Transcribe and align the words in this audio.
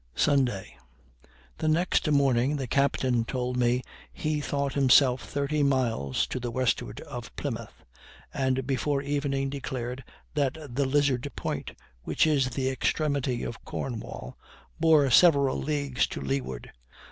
Sunday. 0.15 0.77
The 1.59 1.67
next 1.67 2.09
morning 2.09 2.55
the 2.55 2.65
captain 2.65 3.23
told 3.23 3.55
me 3.55 3.83
he 4.11 4.41
thought 4.41 4.73
himself 4.73 5.29
thirty 5.29 5.61
miles 5.61 6.25
to 6.25 6.39
the 6.39 6.49
westward 6.49 7.01
of 7.01 7.29
Plymouth, 7.35 7.85
and 8.33 8.65
before 8.65 9.03
evening 9.03 9.51
declared 9.51 10.03
that 10.33 10.57
the 10.73 10.85
Lizard 10.85 11.31
Point, 11.35 11.73
which 12.01 12.25
is 12.25 12.49
the 12.49 12.67
extremity 12.67 13.43
of 13.43 13.63
Cornwall, 13.63 14.39
bore 14.79 15.07
several 15.11 15.55
leagues 15.59 16.07
to 16.07 16.19
leeward. 16.19 16.71